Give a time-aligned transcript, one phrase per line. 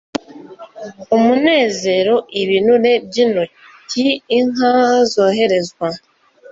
[1.15, 4.05] umunezero, ibinure byinoti.
[4.37, 4.73] inka
[5.11, 5.87] zoherezwa